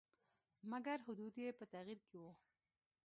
[0.71, 2.31] مګر حدود یې په تغییر کې وو.